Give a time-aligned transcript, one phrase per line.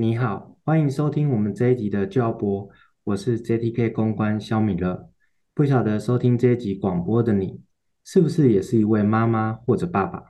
[0.00, 2.68] 你好，欢迎收听我们这一集的教播，
[3.02, 5.10] 我是 JTK 公关肖米勒。
[5.52, 7.60] 不晓得收听这一集广播的你，
[8.04, 10.22] 是不是也是一位妈妈或者爸爸？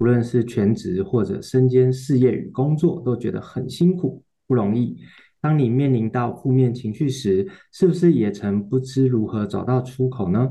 [0.00, 4.98] 无论是全职或者身兼事业与工作，都觉得很辛苦，不容易。
[5.40, 10.50] 当你面临到负面情绪时，是不是也曾不知如何找到出口呢？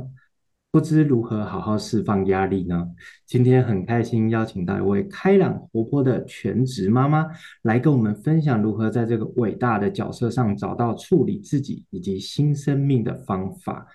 [0.76, 2.86] 不知如何好好释放压力呢？
[3.26, 7.26] 今天很开心邀请到一位开朗活泼的全职妈妈，
[7.62, 13.88] 来跟我们分享如何在这个伟大的角色上找到处理自己以及新生命的方法。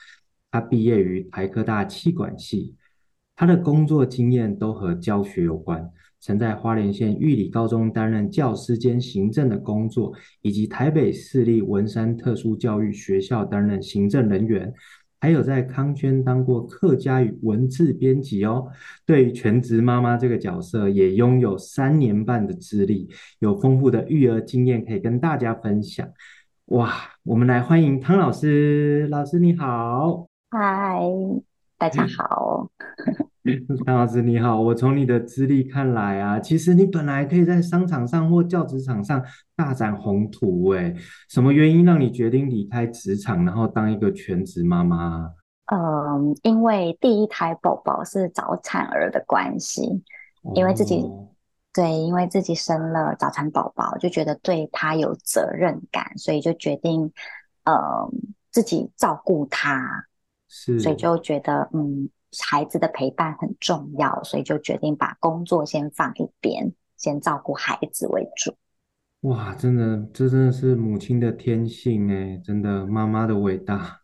[0.51, 2.75] 她毕业于台科大气管系，
[3.37, 5.87] 她的工作经验都和教学有关，
[6.19, 14.73] 曾在花莲县玉里高中担任教师兼行政的工作，以及台北市立文山特殊教育学校担任行政人员。
[15.21, 18.67] 还有在康轩当过客家语文字编辑哦，
[19.05, 26.09] 对于全职妈妈这个角色也拥有三年半的资历，有丰富的育儿经验可以跟大家分享。
[26.67, 26.93] 哇，
[27.25, 30.99] 我们来欢迎汤老师，老师你好，嗨，
[31.81, 32.69] 大家好。
[33.87, 39.25] 汤老师你好，我从你的资历看来啊，其实你本来可以在商场上或教职场上
[39.57, 40.95] 大展宏图诶，
[41.31, 45.31] 什么原因让你决定离开职场，然后当一个全职妈妈？
[45.73, 50.05] 嗯，因为第一胎宝宝是早产儿的关系，
[50.55, 51.31] 因为自己、哦、
[51.73, 57.11] 对，因为自己生了早产宝宝，就觉得对他有责任感，所以就决定
[57.65, 57.75] 嗯
[58.51, 60.05] 自己照顾他，
[60.51, 62.11] 是，所以就觉得嗯。
[62.49, 68.55] 孩子的陪伴很重要，所以就决定把工作先放一边，先照顾孩子为主。
[69.23, 73.99] 哇，真的，这真的是母亲的天性哎，真的，妈妈的伟大。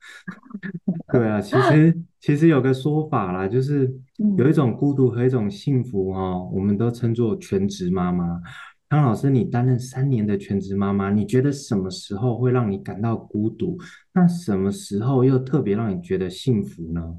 [1.13, 3.89] 对啊，其实其实有个说法啦，就是
[4.37, 8.41] 有一种孤独和一种幸福哦，我们都称作全职妈妈。
[8.89, 13.77] 汤老师，你担任三年的全职妈妈，你觉得什么时候会让你感到孤独？
[14.13, 17.17] 那什么时候又特别让你觉得幸福呢？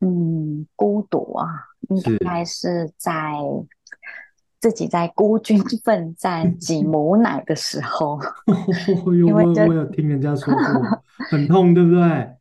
[0.00, 1.46] 嗯，孤独啊，
[1.88, 3.34] 应该是在
[4.60, 8.18] 自己在孤军奋战 挤母奶的时候，
[9.14, 12.35] 因为我有听人家说过，很痛，对不对？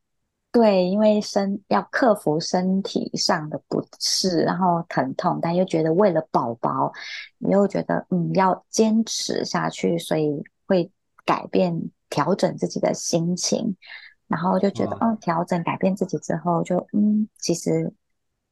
[0.55, 6.93] 对，因为身要克服身体上的不适，然后疼痛，但又觉得为了宝宝，
[7.39, 10.89] 你又觉得嗯要坚持下去，所以会
[11.25, 11.77] 改变
[12.09, 13.75] 调整自己的心情。
[14.27, 17.93] 然后就觉得，嗯，调整改变自己之后就，就嗯，其实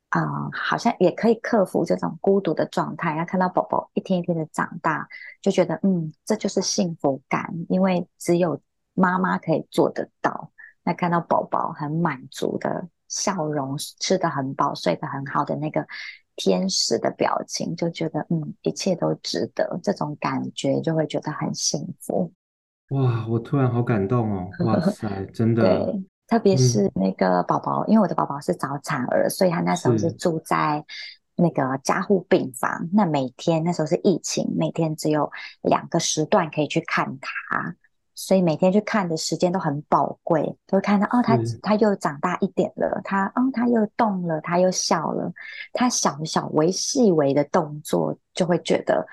[0.10, 3.16] 啊、呃，好像也可以克服这种孤独的状态。
[3.16, 5.08] 要看到宝宝一天一天的长大，
[5.42, 8.60] 就觉得，嗯，这就是幸福感，因为只有
[8.94, 10.52] 妈妈可以做得到。
[10.84, 15.86] 那看到宝宝很满足的笑容，吃得很饱，睡得很好的那个
[16.36, 19.80] 天使的表情，就觉得，嗯，一切都值得。
[19.82, 22.32] 这种感觉就会觉得很幸福。
[22.90, 24.50] 哇，我突然好感动哦！
[24.66, 25.64] 哇塞，真 的。
[25.64, 30.84] 对，特别是那个宝宝，嗯、因为我的宝宝是早产儿，所以他那时候是住在
[31.36, 32.90] 那个加护病房。
[32.92, 37.76] 那每天那时候是疫情，每天只有两个时段可以去看他，
[38.16, 45.32] 所以每天去看的时间都很宝贵，都会看到哦，他他又长大一点了，他哦他又动了，他又笑了，
[45.74, 49.08] 他小小微细微的动作就会觉得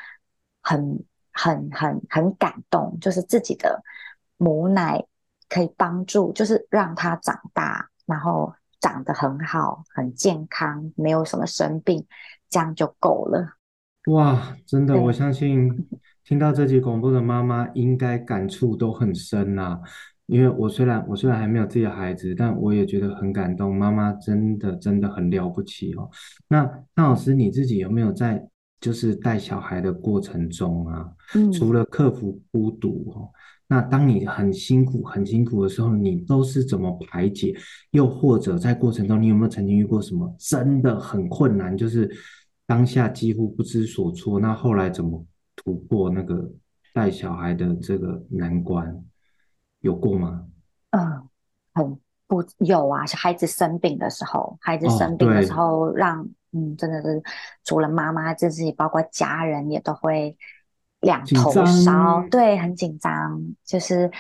[0.63, 1.05] 很。
[1.33, 3.83] 很很很感动，就是自己的
[4.37, 5.03] 母奶
[5.49, 12.05] 可以帮助，就是让他长大，然后长得很好，很健康，没有什么生病，
[12.51, 13.55] 这样就够了。
[14.09, 15.71] 哇，真的，我相信
[16.31, 19.81] 听到这集广播的妈妈应该感触都很深呐、啊。
[20.27, 23.75] 因为我虽然我虽然还没有自己的孩子，但我也觉得很感动。
[23.75, 26.09] 妈妈真的真的很了不起哦。
[26.47, 26.63] 那
[26.95, 28.49] 那老师你自己有没有在
[28.81, 33.29] 就是带小孩的过程中啊，嗯，除了克服孤独哦，
[33.67, 37.53] 那当你很辛苦、很辛苦的时候，你都是怎么排解？
[37.91, 42.09] 又或者在过程中，你有没有曾经遇过什么真的很困难，就是
[42.69, 44.39] 当下几乎不知所措？
[44.39, 45.27] 那后来怎么
[45.65, 46.51] 突破那个
[46.93, 49.05] 带小孩的这个难关？
[49.81, 50.47] 有过吗？
[50.91, 51.29] 嗯，
[51.73, 53.07] 很不有啊。
[53.07, 56.29] 小孩子生病的时候，孩子生病的时候，哦、让。
[56.53, 57.23] 嗯，真的是
[57.63, 60.37] 除了妈妈自己，包括家人也都会
[60.99, 64.11] 两头烧，对，很紧张，就是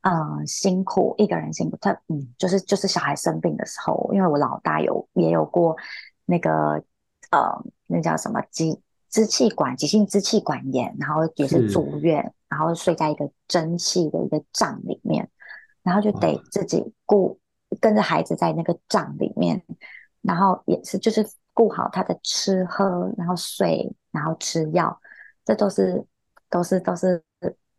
[0.00, 1.76] 嗯辛苦一个人辛苦。
[1.78, 5.76] 他嗯，就是就是小孩生病的时候，因为我老大有也有过
[6.24, 6.82] 那个
[7.30, 8.80] 呃，那叫什么急
[9.14, 15.30] 支气管急性支气管炎，然后也是住院，然后睡在一个蒸汽的一个帐里面，
[15.84, 17.38] 然后就得自己顾
[17.80, 19.62] 跟着孩子在那个帐里面，
[20.22, 21.24] 然后也是就是。
[21.56, 25.00] 顾好他的吃喝，然后睡，然后吃药，
[25.44, 26.04] 这都是
[26.50, 27.22] 都是都是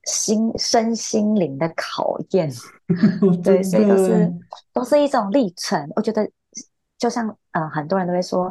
[0.05, 2.49] 心身心灵的考验。
[3.43, 4.33] 对，所以都是
[4.71, 5.91] 都是一种历程。
[5.97, 6.25] 我觉得，
[6.97, 8.49] 就像呃，很多人都会说，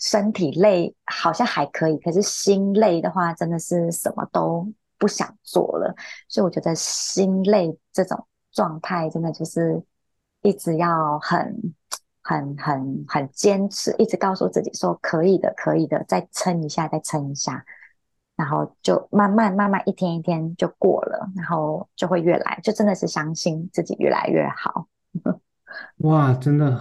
[0.00, 4.66] 身体累好像还可以，可是心累的话，真的是什么都
[4.98, 5.94] 不想做了。
[6.28, 9.80] 所以我觉得心累这种状态，真的就是
[10.42, 11.74] 一直要很。
[12.22, 17.64] 很很很坚持，一直告诉自己说可以的，可以的，再撑一下，再撑一下，
[18.36, 24.86] 然后就慢慢慢慢一天一天就过了，然后就会越来，就真的是相信自己越来越好。
[26.04, 26.78] 哇，真的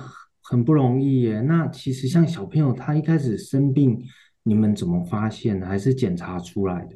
[0.50, 1.42] 很不容易耶。
[1.42, 4.04] 那其实像小朋友他一开始生病，
[4.42, 5.68] 你们怎么发现的？
[5.68, 6.96] 还是检查出来的？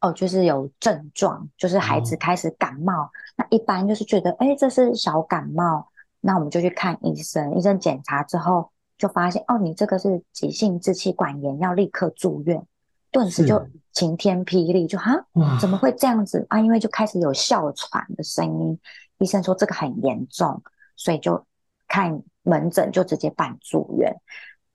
[0.00, 5.88] 哦，就是有症状，就是孩子开始感冒，哦、那一般就是觉得，哎，这是小感冒。
[6.20, 12.64] 那我们就去看医生，医生检查之后就发现，哦，你这个是急性支气管炎，要立刻住院，
[13.10, 13.60] 顿时就
[13.92, 15.26] 晴天霹雳，就哈，
[15.60, 16.60] 怎么会这样子啊？
[16.60, 18.78] 因为就开始有哮喘的声音，
[19.18, 20.62] 医生说这个很严重，
[20.94, 21.44] 所以就
[21.88, 24.14] 看门诊就直接办住院，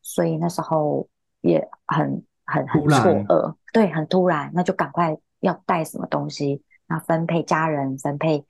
[0.01, 1.07] 所以那时候
[1.41, 8.45] 也很很很错愕，对，很突然，那就赶快要带什么东西，那分配家人，分配。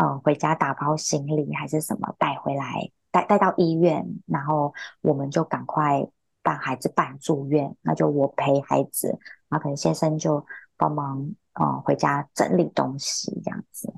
[0.00, 6.06] 呃，回家打包行李还是什么带回来，带带到医院，然后我们就赶快
[6.40, 7.74] 帮孩子办住院。
[7.82, 9.08] 那就我陪孩子，
[9.48, 13.92] 然后可能先生就帮忙呃回家整理东西这样子。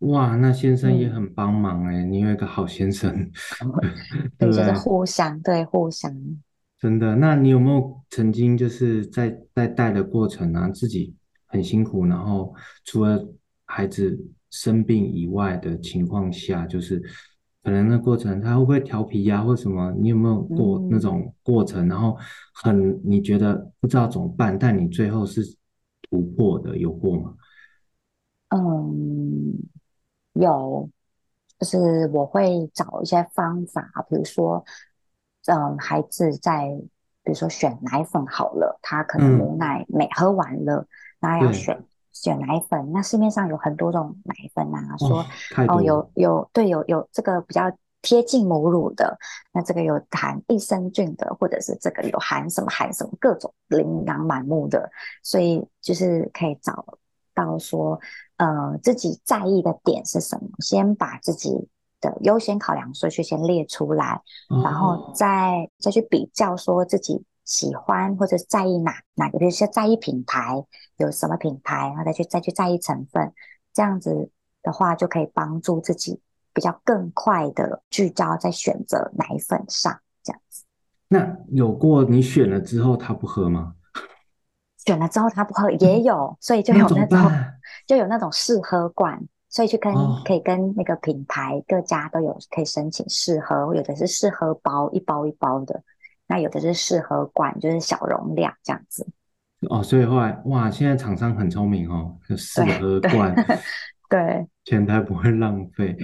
[0.00, 3.30] 哇，那先生也很帮忙哎，嗯、你有一个好先生，
[4.38, 6.14] 对，就是互相对互相。
[6.78, 11.14] 真的，那你有没有曾经就是在在带的过程啊，自己
[11.46, 12.54] 很辛苦，然后
[12.84, 13.26] 除了
[13.64, 14.18] 孩子。
[14.52, 17.00] 生病以外的情况下，就是
[17.62, 19.94] 可能那过程他会不会调皮呀、啊，或什么？
[19.96, 21.86] 你有没有过那种过程？
[21.86, 22.16] 嗯、然后
[22.52, 25.40] 很你觉得不知道怎么办，但你最后是
[26.10, 27.32] 突破的，有过吗？
[28.48, 29.56] 嗯，
[30.32, 30.88] 有，
[31.58, 34.64] 就是我会找一些方法，比如说，
[35.46, 36.68] 嗯，孩子在
[37.22, 40.86] 比如说选奶粉好了，他可能母奶没喝完了，
[41.20, 41.84] 那、嗯、要选。
[42.12, 45.24] 选奶粉，那市面上有很多种奶粉啊，说
[45.68, 47.72] 哦有有对有有这个比较
[48.02, 49.16] 贴近母乳的，
[49.52, 54.90] 那这个有含益生菌的，或者是这个有含什么含什么各种琳琅满目的，
[55.22, 56.84] 所以就是可以找
[57.32, 57.98] 到说，
[58.40, 61.68] 呃自己在意的点是什么，先把自己
[62.00, 67.24] 的优先考量顺序先列出来，哦、然后再再去比较说自己。
[67.46, 70.64] 喜欢或者在意哪哪个，比如说在意品牌，
[70.98, 73.32] 有什么品牌，然后再去再去在意成分，
[73.74, 74.30] 这样子
[74.62, 76.20] 的话就可以帮助自己
[76.52, 80.62] 比较更快的聚焦在选择奶粉上，这样子。
[81.08, 83.74] 那有过你选了之后他不喝吗？
[84.86, 87.54] 选了之后他不喝也有，所以就有那种那
[87.90, 95.82] 就有那种试喝罐，所以去跟、哦、可以跟那个品牌各家都有可以申请试喝，有的是试喝包，一包一包的。
[96.28, 99.04] 那有的是试喝罐，就是小容量这样子。
[99.68, 103.34] 哦，所以后来哇，现在厂商很聪明哦，就试喝罐，
[104.08, 105.96] 对，钱台不会浪费。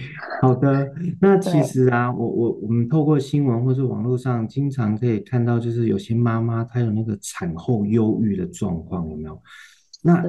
[0.43, 9.41] 好的，那其实啊，我我我们透过新闻或是网络上，经常可以看到，就是有些妈妈她有那个产后忧郁的状况，有没有？
[10.03, 10.21] 那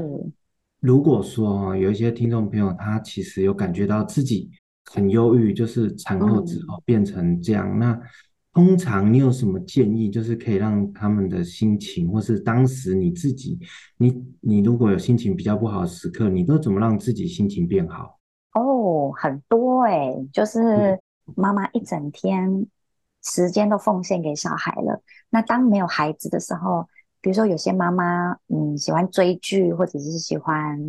[0.88, 4.50] 如果说有一些听众朋友，他其实有感觉到自己
[4.86, 8.01] 很忧郁，就是产后之后变成这样，嗯、那。
[8.53, 13.60] 通常你有什么建议，就是可以让他们的心情，或是当时你自己，
[13.98, 18.17] 你你如果有心情比较不好的时刻，你都怎么让自己心情变好？
[18.56, 21.00] 哦，很多哎、欸，就是
[21.36, 22.65] 妈妈一整天
[23.24, 25.03] 时间都奉献给小孩了。
[25.29, 26.88] 那当没有孩子的时候，
[27.28, 30.80] 比如说有些妈妈，嗯，喜欢追剧，或者是喜欢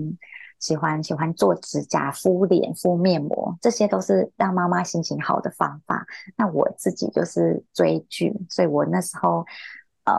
[0.60, 6.06] 喜欢喜欢做指甲、敷脸、敷面膜，这些都是让妈妈心情好的方法。
[6.36, 9.44] 那我自己就是追剧，所以我那时候，
[10.04, 10.14] 呃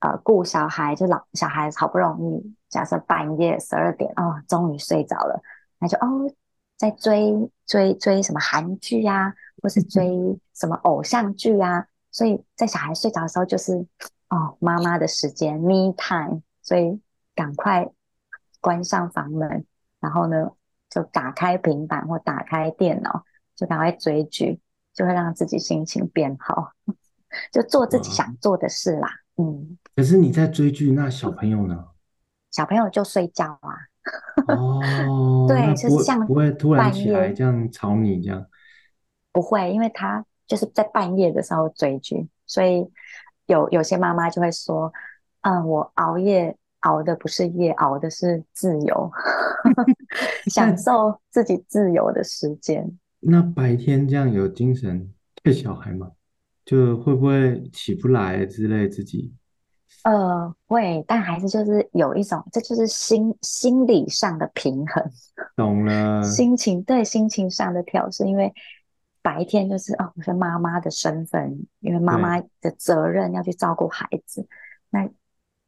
[0.00, 5.40] 呃，顾小孩就老小孩好不容易，假设半夜十二点哦，终于睡着了，
[5.78, 6.30] 那就哦，
[6.76, 7.32] 在追
[7.64, 9.32] 追追什么韩剧啊，
[9.62, 13.86] 或是追什么偶像剧啊，所以在小孩睡着的时候就是。
[14.28, 17.00] 哦，妈妈的时间，me time，所以
[17.34, 17.88] 赶快
[18.60, 19.64] 关上房门，
[20.00, 20.50] 然后呢，
[20.90, 24.58] 就打开平板或打开电脑，就赶快追剧，
[24.92, 26.72] 就会让自己心情变好，
[27.52, 29.08] 就做自己想做的事啦。
[29.36, 29.78] 嗯。
[29.94, 31.84] 可是你在追剧，那小朋友呢？
[32.50, 33.76] 小朋友就睡觉啊。
[34.52, 35.46] 哦。
[35.46, 38.44] 对，就是像不会突然起来这样吵你这样。
[39.30, 42.90] 不会，因为他就是在半夜的时候追剧，所以。
[43.46, 44.92] 有有些妈妈就会说
[45.42, 49.10] ：“嗯，我熬夜熬的不是夜，熬的是自由，
[50.50, 55.12] 享 受自己自由的时间。”那白天这样有精神
[55.42, 56.10] 带小孩吗？
[56.64, 59.32] 就会不会起不来之类自己？
[60.04, 65.10] 呃，会，但还是就是有一种，这就是心心理上的平衡。
[65.56, 66.22] 懂了。
[66.26, 68.52] 心情，对，心情上的调适，因为。
[69.26, 74.46] 白天就是哦，我是妈妈的身份，因为妈妈的责任要去照顾孩子。
[74.88, 75.10] 那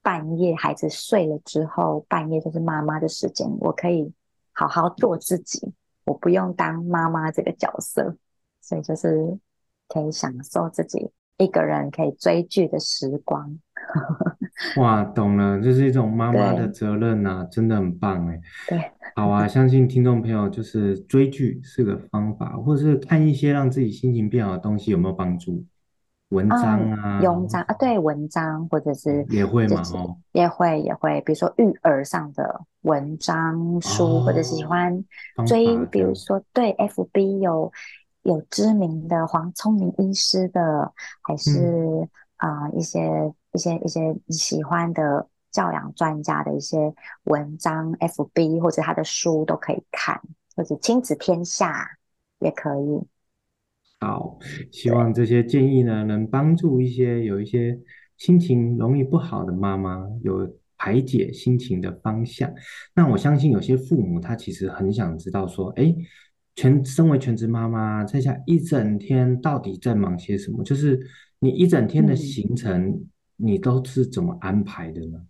[0.00, 4.14] 半夜孩子睡了之后，半夜就是妈妈的时间，我可以
[4.52, 5.74] 好好做自己，
[6.04, 8.16] 我不用当妈妈这个角色，
[8.60, 9.36] 所以就是
[9.88, 13.58] 可以享受自己一个人可以追剧的时光。
[14.76, 18.40] 哇，懂了，这是一种妈妈的责任呐、啊，真的很棒哎。
[18.68, 25.64] 对，好啊， 相信听众朋友就是追剧是个方法，或者是看一些让自己心情变好的东西，有没有帮助？
[26.30, 35.04] 文章啊，文、嗯、章啊，对，文章或者是也会嘛，哦，也会也会，比如说育儿上的文章书，哦、或者是喜欢
[35.46, 37.72] 追，比如说对，FB 有
[38.24, 43.32] 有知名的黄聪明医师的，还是啊、一些。
[43.58, 50.20] 一些一些喜欢的教养专家的一些文章，FB 或者他的书都可以看，
[50.54, 51.98] 或者亲子天下
[52.38, 53.04] 也可以。
[53.98, 54.38] 好，
[54.70, 57.76] 希望这些建议呢，能帮助一些有一些
[58.16, 62.52] 心情容易不好的妈妈有排解心情的方向。
[62.94, 65.92] 那我相信有些父母他其实很想知道说，哎，
[66.54, 70.62] 全身为全职妈妈，在家一整天到底在忙些什么？
[70.62, 71.00] 就是
[71.40, 73.04] 你一整天的行程。
[73.40, 75.20] 你都是怎么安排的呢？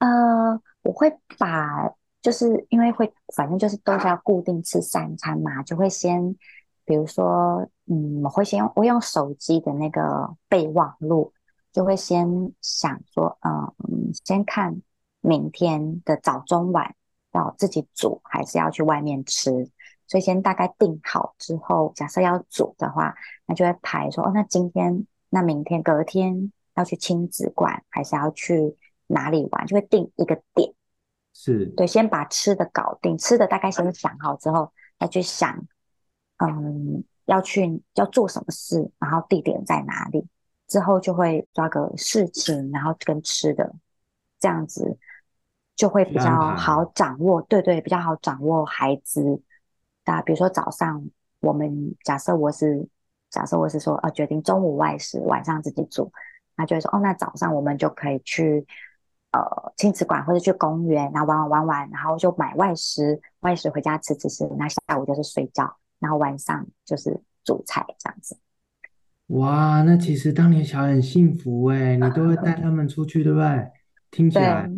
[0.00, 1.88] 呃，我会把，
[2.20, 6.36] 就是因为会，反正就是都是要固定吃三餐嘛，就会先，
[6.84, 11.32] 比如说，嗯，我会先用，我用手机的那个备忘录，
[11.72, 14.82] 就会先想说，嗯，先看
[15.20, 16.94] 明天的早中晚
[17.32, 19.70] 要自己煮还是要去外面吃，
[20.08, 23.14] 所以先大概定好之后，假设要煮的话，
[23.46, 26.52] 那就会排说，哦，那今天，那明天，隔天。
[26.78, 28.76] 要去亲子馆还是要去
[29.08, 30.72] 哪里玩，就会定一个点，
[31.34, 35.66] 是对，先把吃的搞定，吃的大概先想好之后，再去想，
[36.38, 40.24] 嗯，要去要做什么事，然后地点在哪里，
[40.68, 43.74] 之后就会抓个事情，然后跟吃的
[44.38, 44.96] 这样子，
[45.74, 49.42] 就会比较好掌握，对对，比较好掌握孩子。
[50.04, 51.04] 那比如说早上，
[51.40, 52.88] 我们假设我是
[53.30, 56.12] 假设我是说，呃，决定中午外食，晚上自己煮。
[56.58, 58.66] 他就会说：“哦，那早上我们就可以去
[59.32, 64.46] 呃亲子馆或者去公园，然后玩玩玩玩，然后就买外食，外食回家吃吃吃。
[64.58, 68.36] 那下午就是睡觉，然后晚上就是煮菜这样子。”
[69.28, 73.70] 哇，那其实当年小孩很幸福哎，你都会带 他们出去，对不对？
[74.10, 74.68] 听起来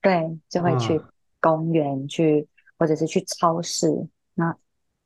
[0.00, 1.00] 对，对，就会去
[1.40, 4.08] 公园去，或者是去超市。
[4.34, 4.56] 那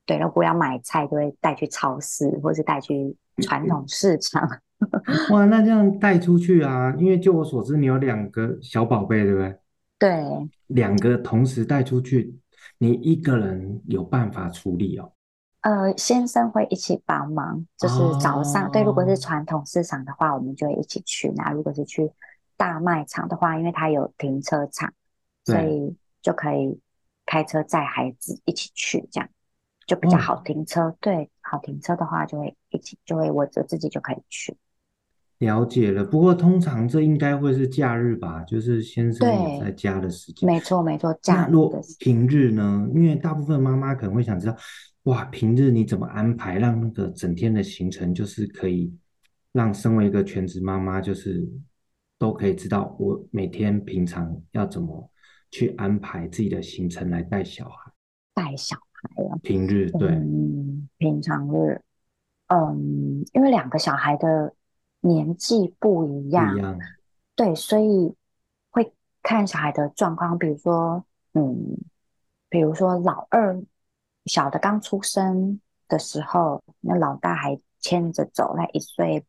[0.06, 4.48] 对，如果要买菜，就会带去超市，或者是带去传统市场。
[5.30, 6.94] 哇，那这样带出去啊？
[6.98, 9.58] 因为就我所知，你有两个小宝贝，对不对？
[9.98, 12.36] 对，两个同时带出去，
[12.78, 15.12] 你一个人有办法处理哦？
[15.60, 18.82] 呃，先生会一起帮忙，就是早上、哦、对。
[18.82, 21.30] 如果是传统市场的话，我们就会一起去。
[21.36, 22.10] 那如果是去
[22.56, 24.92] 大卖场的话，因为它有停车场，
[25.44, 26.80] 所以就可以
[27.24, 29.28] 开车载孩子一起去，这样
[29.86, 30.86] 就比较好停车。
[30.86, 34.56] 哦、对，好停车的话，就会一起，就会我就自己就可以去。
[35.42, 40.46] 了解了，不过通常这应该会是假日吧，就是先生也在家的时间。
[40.46, 42.88] 没错没错，假若平日呢？
[42.94, 44.56] 因为大部分妈妈可能会想知道，
[45.02, 48.94] 哇，平日你怎么安排，让那个整天的行程就是可以
[49.50, 51.44] 让身为一个全职妈妈就是
[52.20, 55.10] 都可以知道我每天平常要怎么
[55.50, 57.92] 去安排自己的行程来带小孩。
[58.32, 61.82] 带小孩啊，平日对，嗯，平常日，
[62.46, 64.54] 嗯，因为两个小孩的
[65.02, 66.78] 年纪不一样，一样，
[67.36, 68.14] 对，所以
[68.70, 68.92] 会
[69.22, 71.04] 看小孩的状况，比如说，
[71.34, 71.76] 嗯，
[72.48, 73.62] 比如说老二
[74.24, 79.24] 小的刚出生的时候，那老大还牵着走，那一岁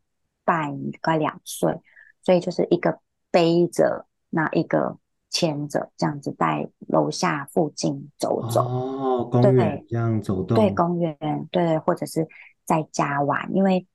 [0.45, 1.81] 半快两岁，
[2.21, 2.99] 所以就是一个
[3.29, 4.97] 背着，那一个。
[5.35, 11.17] 牵着这样子在楼下附近走走哦，公园这样走动，对，对公园，
[11.51, 12.27] 对，或者是
[12.65, 13.87] 在家玩，因为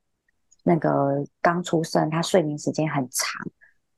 [0.69, 3.41] 那个刚出生，他睡眠时间很长，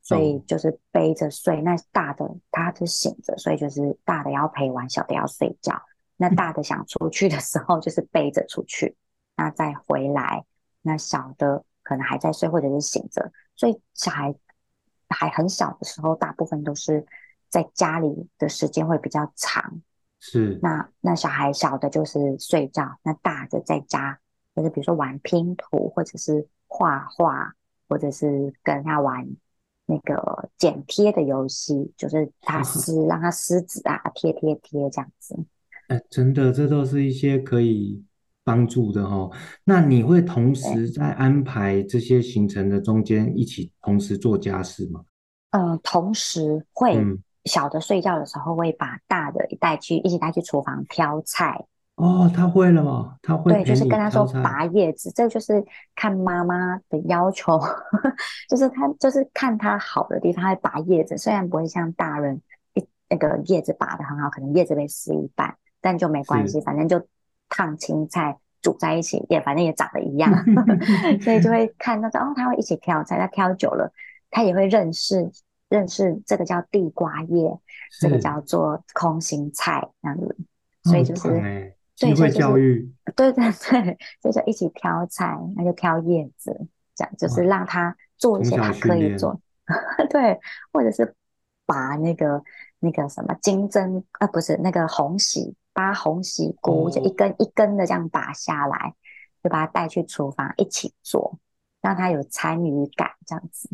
[0.00, 1.58] 所以就是背着睡。
[1.58, 5.82] 哦、那大的他是醒着，所以就是大的要陪玩，小的要睡觉。
[6.16, 8.96] 那大的想出去的时候，就是背着出去，
[9.36, 10.44] 那再回来，
[10.82, 14.34] 那小的可能还在睡或者是醒着，所以小孩
[15.08, 17.04] 还很小的时候，大部分都是。
[17.52, 19.82] 在家里的时间会比较长，
[20.20, 24.20] 是那那小孩小的就是睡觉，那大的在家
[24.54, 27.52] 就是比如说玩拼图，或者是画画，
[27.88, 29.28] 或者是跟他玩
[29.86, 35.34] 那个剪贴的游戏，就是他撕让他撕纸啊，贴贴贴这样子。
[35.88, 38.02] 哎、欸，真的，这都是一些可以
[38.44, 39.30] 帮助的哦。
[39.64, 45.04] 那你会同时在安排这些行程的中间一起同时做家事吗？
[45.50, 46.96] 嗯、呃，同时会。
[46.96, 51.64] 嗯小的睡觉的时候，会把大的带去一起带去厨房挑菜。
[52.00, 53.16] 哦，他会了吗？
[53.22, 55.64] 他会对，就是跟他说拔叶子，这就是
[55.94, 57.60] 看妈妈的要求，
[58.48, 61.16] 就是他就是看他好的地方，他会拔叶子。
[61.18, 62.40] 虽然不会像大人
[62.74, 67.06] 一那个叶子拔得很好，可能叶子被撕一半，但就没关系，反正就
[67.48, 70.32] 烫青菜煮在一起，也反正也长得一样，
[71.20, 73.92] 所以就会看到哦，他会一起挑菜，他挑久了，
[74.30, 75.30] 他也会认识。
[75.70, 77.56] 认识这个叫地瓜叶，
[78.00, 80.36] 这个叫做空心菜，这样子，
[80.82, 86.50] 所以就是机会教育，对对对， 就是一起挑菜，那就挑叶子，
[86.94, 89.40] 这样就是让他做一些他可以做，
[90.08, 90.40] 对，
[90.72, 91.14] 或者是
[91.66, 92.42] 拔那个
[92.78, 98.94] 那个什么金针啊，不是那个红喜，拔红喜菇，哦、就一根一根的这样拔下来，
[99.42, 101.38] 就把他带去厨房一起做，
[101.82, 103.68] 让他有参与感，这样子。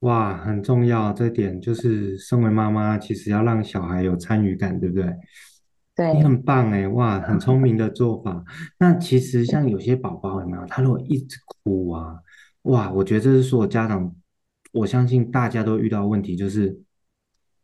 [0.00, 5.16] 哇，很重要，这点就是身为妈妈，其实要让小孩有参与感，对不对？
[5.94, 8.44] 对，你很棒哎，哇，很聪明的做法。
[8.78, 10.66] 那其实像有些宝宝有没有？
[10.66, 12.18] 他如果一直哭啊，
[12.62, 14.14] 哇，我觉得这是所有家长，
[14.72, 16.80] 我相信大家都遇到问题，就是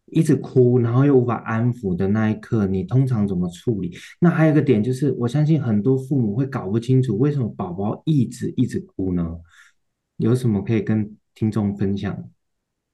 [0.06, 3.96] 一直哭，然后又无法安抚的那一刻，你通常怎么处理？
[4.20, 9.38] 那还有一个点就是，我相信很多父母会搞不清楚，为什么宝宝一直一直哭呢？
[10.16, 11.14] 有什么可以跟？
[11.34, 12.28] 听众分享，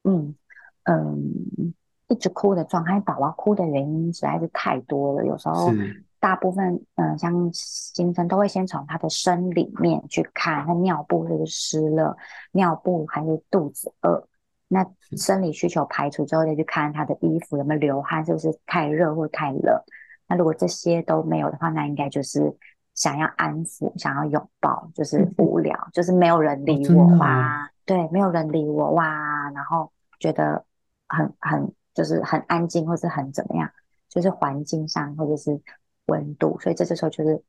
[0.03, 0.35] 嗯
[0.83, 1.73] 嗯，
[2.07, 5.25] 一直哭的状态，宝宝哭的原因实在是太多了。
[5.25, 5.71] 有时候
[6.19, 12.15] 大部分，嗯、呃，像新生都会先从他的生理面去看，他尿布是不是湿了，
[12.51, 14.27] 尿布还是肚子饿。
[14.67, 19.79] 那生理需求排除之后，再去看他的衣服有没有流汗，是不是太热或太冷。
[20.27, 22.51] 那如果这些都没有的话，那应该就是
[22.95, 27.69] 想要安抚，想要拥抱，就是无聊，嗯、就是没有人理我吧。
[27.85, 29.05] 对，没有人理我哇，
[29.53, 30.65] 然后觉得
[31.07, 33.67] 很很就是很安静，或是很怎么样，
[34.07, 35.59] 就是环境上或者是
[36.05, 37.41] 温度，所以这这时候就是，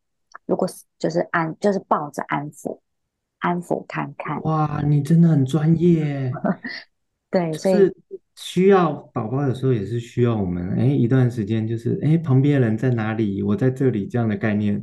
[0.47, 2.79] 如果是就是安就是抱着安抚，
[3.41, 4.41] 安抚看看。
[4.45, 6.33] 哇，你真的很专业。
[7.29, 7.93] 对，所以
[8.37, 14.75] 需要宝宝有时候也是需要我们哎一段时间，就是哎旁边的人在哪里，我在这里这样的概念。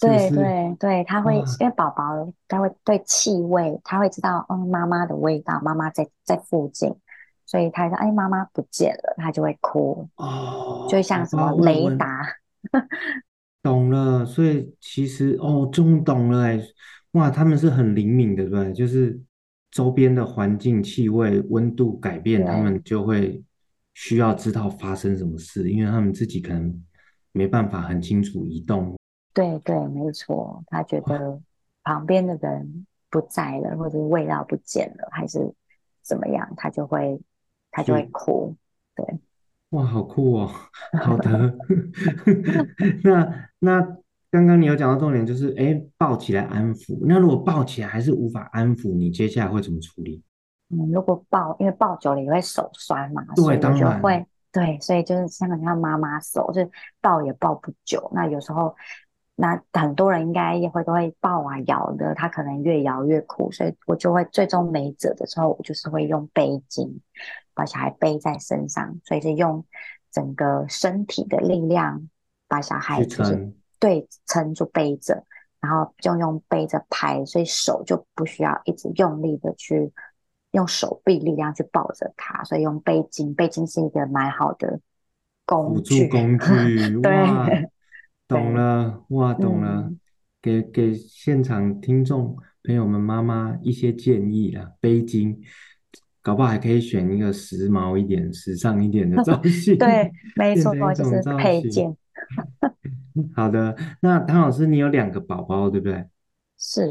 [0.00, 0.30] 是不是？
[0.30, 6.96] 对对对，他会因为宝宝他会对气味，他会知道嗯妈妈的味道，妈妈在在附近，
[7.50, 12.24] 所以他说哎妈妈不见了，他就会哭哦，就像什么雷达。
[13.62, 16.60] 懂了，所以其实哦终于懂了哎，
[17.12, 19.20] 哇他们是很灵敏的对，就是。
[19.72, 23.40] 周边的环境、气味、温度改变，他们就会
[23.94, 26.84] 需要知道发生什么事，因为他们自己可能
[27.30, 28.96] 没办法很清楚移动。
[29.32, 31.40] 对对，没错，他觉得
[31.84, 35.38] 旁边的人不在了，或者是味道不见了，还是
[36.02, 37.20] 怎么样，他就会
[37.80, 38.56] 他就会哭。
[38.94, 39.18] 对，
[39.70, 40.50] 哇，好酷哦！
[41.02, 41.56] 好的，
[43.04, 43.96] 那 那。
[44.32, 46.96] 刚刚你有讲到重点，就是哎，抱起来安抚。
[47.04, 50.22] 那如果抱起来还是无法安抚，你接下来会怎么处理？
[50.68, 58.08] 嗯，如果抱，因为抱久了也会手酸嘛，对，所以就会对，所以就是像人家妈妈手，就是抱也抱不久。
[58.14, 58.72] 那有时候
[59.40, 66.98] 那很多人应该也会都会抱啊摇的，他可能越摇越哭，所以我就会最终没辙的时候，我就是会用背巾
[67.54, 69.64] 把小孩背在身上，所以是用
[70.10, 72.06] 整个身体的力量
[72.48, 75.24] 把小孩就是对撑住背着，
[75.58, 79.90] 然后就用背着拍，所以手就不需要一直用力的去
[80.50, 84.80] 用手臂力量去抱着他，所以用背巾，背巾是一个蛮好的
[85.46, 87.70] 工具，工具， 对。
[88.30, 89.98] 懂了，哇，懂了，嗯、
[90.40, 94.70] 给给现场听众朋友们妈妈一些建议啦。
[94.80, 95.36] 背巾，
[96.22, 99.76] 搞不好还可以选一个时髦一点、时尚一点的造 型。
[99.76, 101.96] 对，没错，就是配件。
[103.34, 106.04] 好的，那唐老师，你有两个宝宝，对不对？
[106.56, 106.88] 是。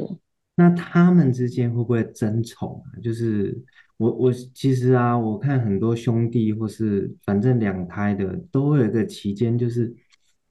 [0.57, 2.99] 那他们之间会不会争宠啊？
[3.01, 3.57] 就是
[3.95, 9.95] 我我其实啊，我看很多兄弟或是反正两胎的，都会有一个期间，就是。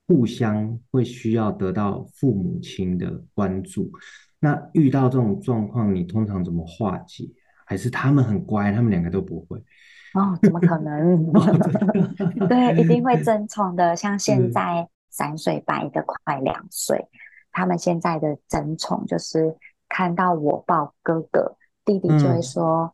[0.09, 3.93] 互相会需要得到父母亲的关注，
[4.41, 7.29] 那遇到这种状况，你通常怎么化解？
[7.67, 9.59] 还是他们很乖，他们两个都不会？
[10.15, 11.31] 哦，怎么可能？
[12.49, 13.95] 对，一定会争宠的。
[13.95, 17.07] 像现在三岁半的快两岁，
[17.53, 19.55] 他们现在的争宠就是
[19.91, 22.85] 看到我抱哥哥，弟弟就会说：“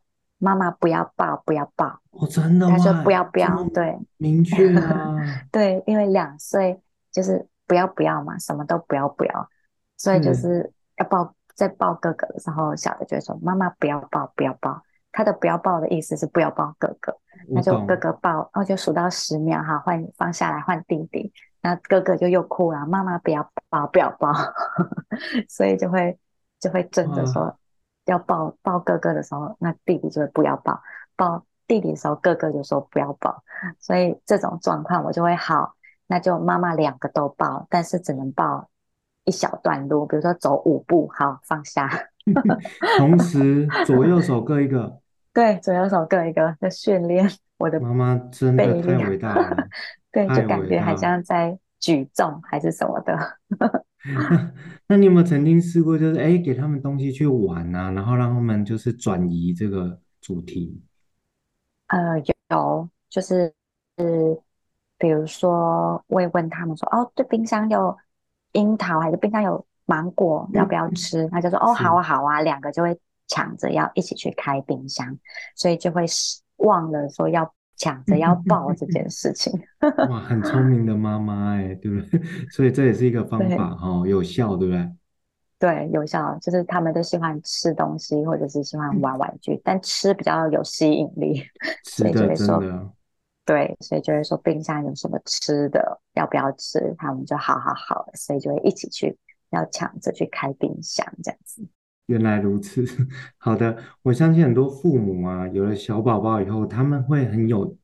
[0.42, 2.66] 嗯、妈妈不要抱，不要抱。”哦，真的？
[2.66, 5.14] 他说：“不要，不要。”对，明确啊。
[5.53, 6.81] 对，因为两岁。
[7.14, 9.48] 就是不要不要嘛，什么都不要不要，
[9.96, 17.16] 所以就是要抱，在抱哥哥的时候，小的就会说：“妈妈不要抱，不要抱。”他的“不要抱”的意思是不要抱哥哥，
[17.48, 24.33] 那就哥哥抱，然后就数到十秒，哈，换放下来换弟弟，那哥哥就又哭了，妈妈不要抱，不要抱，
[25.48, 26.18] 所以就会
[26.59, 27.57] 就会争着说
[28.07, 30.83] 要抱抱哥哥的时候，那弟弟就会不要抱，
[31.14, 33.44] 抱弟弟的时候，哥哥就说不要抱，
[33.79, 35.73] 所以这种状况我就会好。
[36.06, 38.68] 那就妈妈两个都抱，但是只能抱
[39.24, 41.90] 一小段路，比如说走五步，好，放下。
[42.98, 45.00] 同时左右手各一个。
[45.32, 49.68] 对，左右手各一个，在训练我的妈妈真的太伟大了。
[50.12, 53.18] 对，就感觉好像在举重还是什么的。
[54.86, 60.80] 那你有没有曾经试过，就是哎，给他们东西去玩啊，然后让他们就是转移这个主题？
[61.88, 62.18] 呃，
[62.50, 63.52] 有，就是
[63.98, 64.38] 是。
[64.98, 67.96] 比如说，我也问他们说：“哦，这冰箱有
[68.52, 75.18] 樱桃，还是冰箱有芒果，要不要吃？”他、嗯、就说：“哦，好啊，好啊。”两个就会抢着要一起去开冰箱，
[75.57, 76.04] 所以就会
[76.59, 79.52] 忘了说要抢着 要抱这件事情。
[80.09, 82.22] 哇，很聪明的妈妈哎，对不对？
[82.50, 84.88] 所以这也是一个方法哈、哦，有效，对不对？
[85.59, 91.42] 对，有效，就是他们都喜欢吃东西，或者是喜欢玩玩具，嗯、但吃比较有吸引力，
[91.85, 92.62] 所以就会说。
[93.44, 96.94] 对，所以就会说冰箱有什么吃的，要不要吃？
[96.96, 99.16] 他们就好好好，所以就会一起去，
[99.50, 101.62] 要抢着去开冰箱这样子。
[102.07, 102.85] 原来如此，
[103.38, 107.76] 好的，我相信很多父母啊，有了小宝宝以后，他们会很有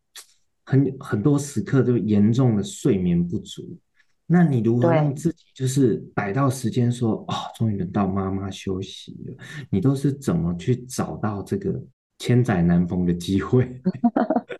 [0.64, 3.78] 很很多时刻都严重的睡眠不足。
[4.26, 9.34] 那你如何让自己就是摆到时间说，哦，终于轮到妈妈休息了？
[9.70, 11.82] 你都是怎么去找到这个
[12.18, 13.68] 千载难逢的机会？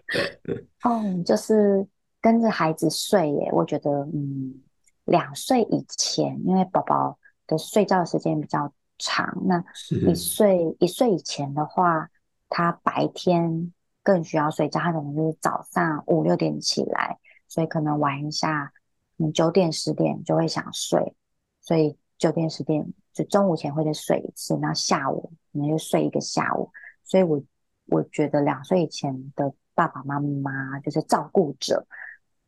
[0.85, 1.87] 哦， 就是
[2.21, 3.51] 跟着孩子睡耶。
[3.53, 4.61] 我觉得，嗯，
[5.05, 9.63] 两岁以前，因为宝宝的睡觉时间比较长，那
[10.09, 12.09] 一岁一岁以前的话，
[12.49, 17.19] 他白天更需要睡觉，他可能就是早上五六点起来，
[17.49, 18.73] 所以可能玩一下，
[19.19, 21.15] 嗯，九点十点就会想睡，
[21.61, 26.71] 所以九点十点就中午前会再睡一次，那下午可能就睡一个下午，
[27.05, 27.43] 所以我
[27.87, 29.55] 我觉得两岁以前的。
[29.89, 31.87] 爸爸妈妈就是照顾者，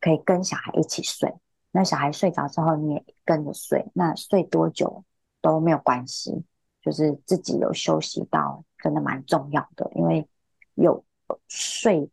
[0.01, 1.33] 可以跟小孩一起睡。
[1.71, 3.87] 那小孩睡着之后，你也跟着睡。
[3.95, 5.03] 那睡多久
[5.41, 6.45] 都没有关系，
[6.83, 9.91] 就是自己有休息到，真的蛮重要的。
[9.95, 10.29] 因为
[10.75, 11.03] 有
[11.49, 12.11] 睡，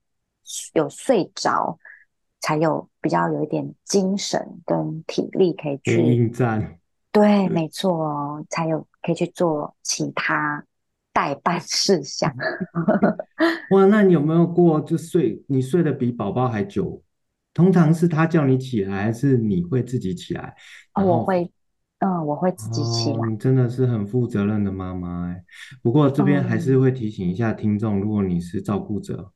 [0.73, 1.77] 有睡着，
[2.39, 6.79] 才有比较有一点精神跟体力可以去应战。
[7.11, 10.63] 对，没错，才有可以去做其他。
[11.19, 12.33] 待办事项。
[13.71, 17.03] 哇，那你有没有过就睡你睡得比宝宝还久？
[17.53, 20.55] 通常是他叫你起来，还是你会自己起来？
[20.93, 21.51] 哦、我会，
[21.99, 23.35] 嗯，我会自己起来。
[23.35, 25.43] 真的是很负责任的妈妈哎。
[25.83, 29.31] 不过这边还是会提醒一下听众，如果你是照顾者，嗯、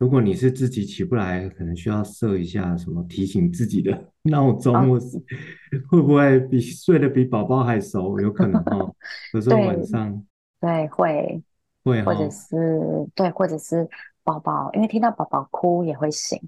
[0.00, 5.16] 如果你是自己起不来，可能需要设一下什么提醒自己的闹钟，哦、或是
[5.88, 8.20] 会不会比睡得比宝宝还熟？
[8.20, 8.94] 有可能哦，
[9.32, 10.22] 有时候晚上。
[10.62, 11.42] 对，会，
[11.82, 13.88] 会，或者是对，或者是
[14.22, 16.40] 宝宝，因为听到宝宝哭也会醒。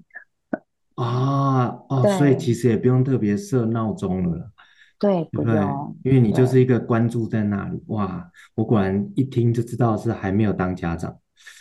[0.95, 4.51] 啊，哦，所以其实也不用特别设闹钟了，
[4.97, 5.59] 对，对不对？
[6.05, 8.31] 因为你就是一个关注在那里，哇！
[8.55, 11.13] 我果然一听就知道是还没有当家长，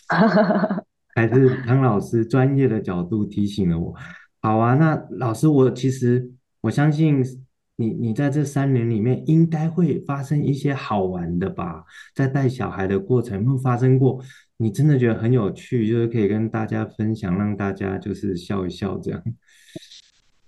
[1.17, 3.93] 还是唐老师专业的角度提醒了我。
[4.41, 7.21] 好啊，那老师，我其实我相信
[7.77, 11.85] 你，你在这三年里面应该会发生一些好玩的吧？
[12.15, 14.21] 在带小孩的过程，有没有发生过？
[14.57, 19.23] 你真的觉得很有趣，就是可以跟大家分享，让大家就是笑一笑这样。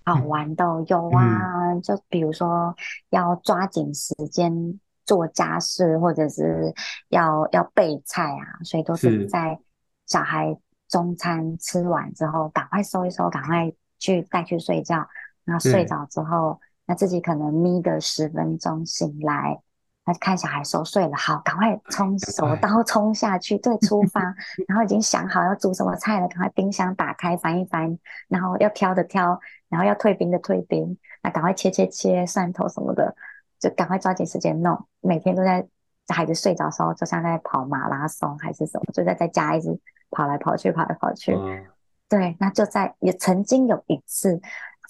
[0.05, 2.73] 好玩的有啊，嗯、就比如说
[3.11, 6.73] 要抓紧时间做家事，或者是
[7.09, 9.59] 要要备菜啊，所以都是在
[10.07, 10.57] 小孩
[10.89, 15.05] 中餐吃完之后，赶快收一收，赶快去带去睡觉。
[15.45, 19.61] 然后睡着之后，那自己可能眯个十分钟，醒来。
[20.05, 24.23] 他看小孩熟睡了，好，赶快冲 手刀冲下去，对，出发，
[24.69, 33.17] 然后已经想好要煮什么菜了，赶快冰箱打开翻一翻，然后要挑的挑，然后要退冰的退冰，那赶快切切切蒜头什么的，
[33.59, 34.87] 就赶快抓紧时间弄。
[35.01, 35.67] 每天都在
[36.07, 39.77] 孩子睡着的时候，就像在跑马拉松还是什么，就在在家一直
[40.13, 41.35] 跑来跑去，跑来跑去。
[41.35, 41.67] 嗯、
[42.09, 44.41] 对，那就在也曾经有一次，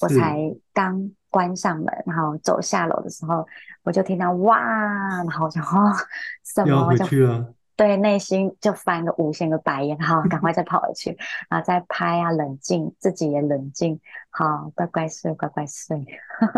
[0.03, 1.11] 我才刚。
[1.37, 3.47] 关上门，然后走下楼的时候，
[3.83, 5.93] 我就听到哇，然后我就哦，
[6.43, 7.05] 什么我就
[7.77, 11.15] 对内心就翻个无限个白眼，好， 赶快再跑回去，
[11.51, 15.99] 然后再拍啊，冷静，自己也冷静，好，乖乖睡，乖乖睡。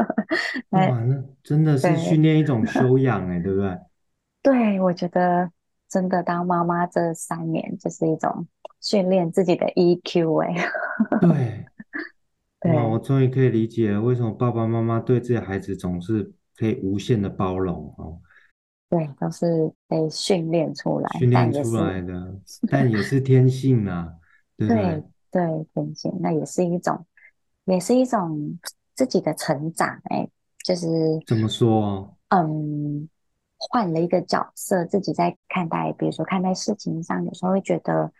[0.70, 3.76] 哇，那真的是训练一种修养哎，对不对？
[4.44, 5.50] 对，我觉得
[5.88, 8.46] 真的当妈妈这三年就是一种
[8.80, 10.54] 训练自己的 EQ 哎。
[11.20, 11.66] 对。
[12.62, 18.18] 哇，我终于可以理解了为什么爸爸妈妈对自己的孩子总是可以无限的包容哦。
[18.90, 22.34] 对，都是被训练出来，训练出来的，
[22.68, 24.12] 但也是天性啊，
[24.56, 24.82] 对不对？
[24.82, 27.06] 对，对，天性，那也是一种，
[27.66, 28.58] 也是一种
[28.94, 30.28] 自己的成长哎，
[30.64, 30.88] 就是
[31.26, 32.16] 怎么说？
[32.30, 33.08] 嗯，
[33.58, 38.10] 换了一个角色，自己在看待，比如说看待事情上，有时候会觉得，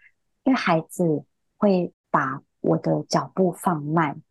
[0.45, 1.25] 因为孩子
[1.57, 4.23] 会把我的脚步放慢。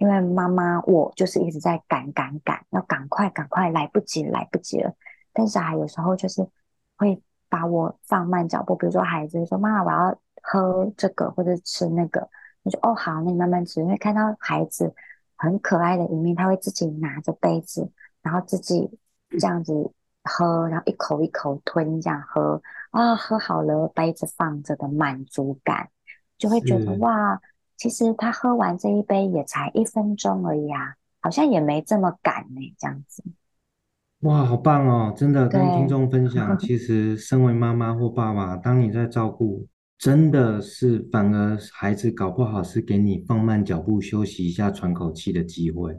[0.00, 4.90] 因为妈妈，我就是一直在赶赶赶，要赶快赶快，来不及来不及了。
[5.34, 6.48] 但小孩有时候就是
[6.96, 12.26] 会把我放慢脚步，比如说孩子说：“妈妈，我要喝这个或者吃那个。”
[12.64, 14.94] 我说：“哦，好，那你慢慢吃。”因为看到孩子
[15.36, 18.98] 很可爱的一面，他会自己拿着杯子，然后自己
[19.38, 19.92] 这样子
[20.24, 25.90] 喝，然后一口一口吞这样喝啊，喝好了，杯子放着的满足感，
[26.38, 27.38] 就会觉得哇。
[27.80, 33.24] 其实他喝完这一杯也才一分钟而已啊，好像也没这么赶呢，这样子。
[34.18, 35.14] 哇，好棒哦！
[35.16, 39.66] 真的跟听众分享，其实身为妈妈或爸爸，当你在照顾，
[39.96, 45.98] 真的是反而孩子搞不好是给你放慢脚步、休息一下、喘口气的机会。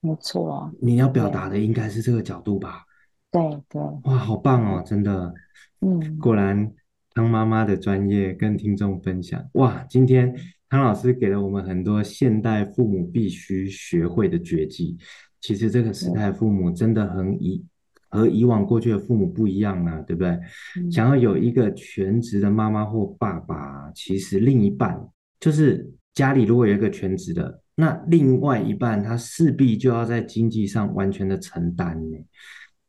[0.00, 2.84] 没错，你要表达的应该是这个角度吧？
[3.30, 3.82] 对对。
[4.04, 4.82] 哇，好棒哦！
[4.82, 5.34] 真的，
[5.82, 6.72] 嗯，果然
[7.12, 9.46] 当妈妈的专业跟听众分享。
[9.52, 10.34] 哇，今天。
[10.68, 14.96] 汤老师给了我们很多现代父母必须学会的绝技。
[15.40, 17.64] 其实这个时代父母真的很以
[18.10, 20.30] 和以往过去的父母不一样啊，对不对？
[20.76, 24.98] 嗯、想要有一个全职的妈妈或爸爸，其实另一半
[25.38, 32.16] 就是家里如果有一个全职的，那另外一半他势必就要在经济上完全的承担呢。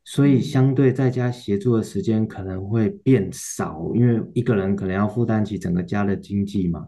[0.04, 6.88] 所以相对在家协助的时间可能会变少，因为一个人可能要负担起整个家的经济嘛。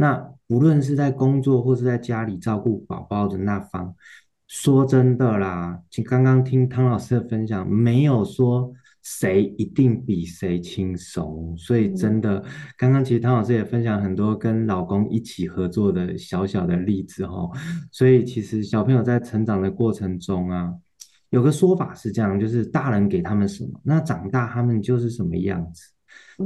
[0.00, 3.94] 那无论是在工作或是在家里照顾宝宝的那方，
[4.48, 12.42] 说真的啦，请刚刚听汤老师的分享，没有说谁一定比谁轻松，所以真的，
[12.78, 17.50] 刚刚其实汤老师也分享很多跟老公一起合作的小小的例子哈，
[17.92, 20.72] 所以其实小朋友在成长的过程中啊，
[21.28, 25.82] 有个说法是这样，就是大人给他们什么，那长大他们就是什么样子。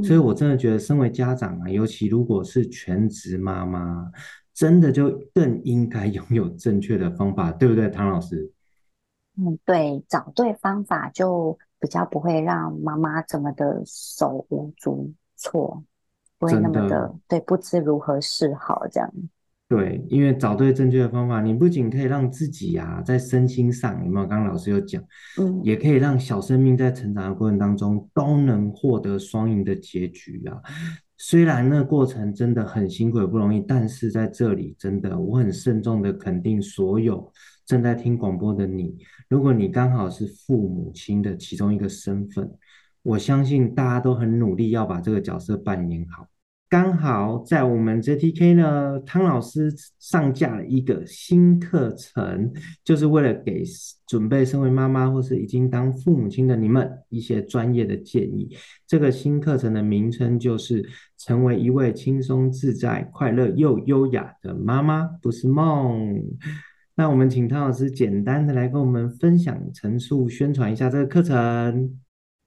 [0.03, 4.11] 所以，我真的觉得，身为家长啊，尤其如果是全职妈妈，
[4.53, 8.50] 真的就更应该 拥有正确的方法，对不对，唐老师？
[9.37, 15.83] 嗯，对，找对方法就比较不会让妈妈这么的手无足措，
[16.38, 19.12] 不会那么的，的对，不知如何是好这样。
[19.66, 24.27] 对，因为找对正确的方法，你不仅可以让自己啊在身心上有没有？
[24.27, 25.03] 刚刚老师有讲，
[25.40, 30.61] 嗯，也可以让小生命在成长的过程当中都能获得双赢的结局啊。
[31.16, 37.33] 虽然那过程真的很辛苦也不容易，但是在这里真的我很慎重的肯定所有
[37.64, 38.94] 正在听广播的你，
[39.29, 42.48] 如果你刚好是父母亲的其中一个身份，
[43.03, 46.29] 我相信大家都很努力要把这个角色扮演好。
[46.74, 53.62] 刚好在我们 JTK 呢，汤老师上架了一个新课程，就是为了给
[54.08, 58.56] 准备身为妈妈或是已经当父母亲的你们一些专业的建议。
[58.88, 60.84] 这个新课程的名称就是
[61.16, 66.20] 成为一位轻松自在、快乐又优雅的妈妈，不是梦。
[66.96, 72.00] 那我们请汤老师简单的来跟我们分享、陈述、宣传一下这个课程。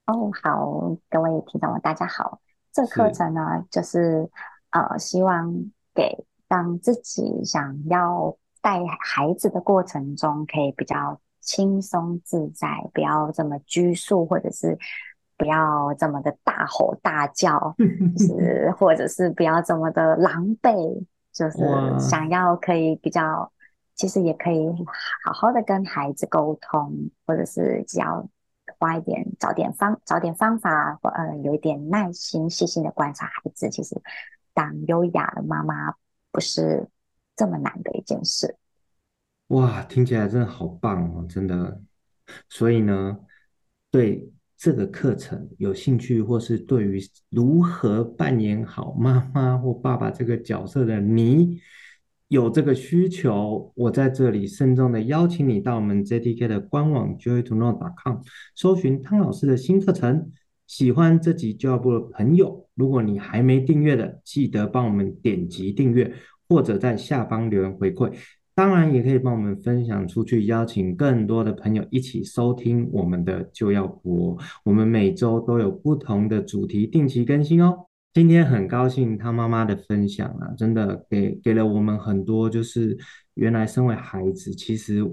[0.04, 2.42] 哦，好，各位听众，大家好。
[2.78, 4.30] 这课程呢，是就是
[4.70, 5.52] 呃，希望
[5.92, 14.78] 给当自己想要带孩子的过程中，可以比较轻松自在，不要这么拘束，或者是
[15.36, 17.74] 不要这么的大吼大叫，
[18.16, 21.58] 就是或者是不要这么的狼狈，就是
[21.98, 23.50] 想要可以比较，
[23.96, 24.72] 其实也可以
[25.24, 28.24] 好好的跟孩子沟通，或者是只要。
[28.78, 33.68] 花一点，找点方，找点方法，或呃，有一点耐心，细心的观察孩子。
[33.68, 34.00] 其实，
[34.54, 35.94] 当优雅的妈妈
[36.30, 36.88] 不是
[37.36, 38.56] 这么难的一件事。
[39.48, 41.80] 哇，听起来真的好棒哦，真的。
[42.48, 43.18] 所以呢，
[43.90, 51.60] 对这个课程有兴趣，或是对于如何扮演好妈妈或爸爸这个角色的你，
[52.28, 58.16] 有这个需求，我在这里慎重的邀请你到我们 JTK 的官网 joytoknow.com
[58.54, 60.30] 搜寻汤老师的新课程。
[60.66, 66.12] 喜欢这集教育部的朋友，如果你还没订阅的，记得帮我们点击订阅，
[66.46, 68.12] 或者在下方留言回馈。
[68.54, 74.36] 当然，也可以帮我们分享出去，邀请更多的朋友一起收听我们的就要播。
[74.64, 77.87] 我们每周都有不同的主题，定期更新哦。
[78.18, 82.98] 今天很高兴他妈妈的分享啊，真的给给了我们很多，就是
[83.34, 85.08] 原来身为孩子，其实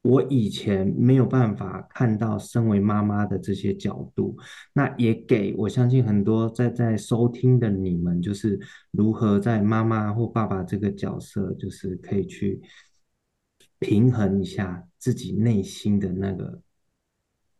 [0.00, 4.38] 我以前没有办法看到身为妈妈的这些角度，
[4.72, 8.58] 那也给我相信很多在在收听的你们，就是
[8.90, 12.58] 如何在妈妈或爸爸这个角色，就是可以去
[13.80, 16.58] 平衡一下自己内心的那个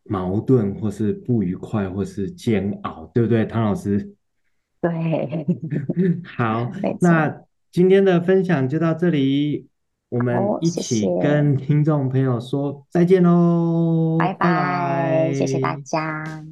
[0.04, 4.14] 矛盾，或是不愉快，或是煎熬，对不对，唐老师？
[4.84, 5.46] 对，
[6.36, 6.70] 好，
[7.00, 7.40] 那
[7.72, 9.66] 今天的分享就到这里，
[10.10, 16.44] 我们一起跟听众朋友说再见喽，拜拜，谢谢大家。